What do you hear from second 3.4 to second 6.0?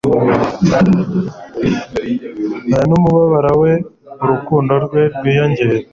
we urukundo rwe rwiyongere